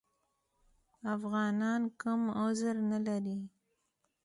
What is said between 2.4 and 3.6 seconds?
عذر نه لري.